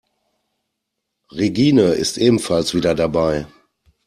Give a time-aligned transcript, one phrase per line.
[1.31, 3.45] Regine ist ebenfalls wieder dabei.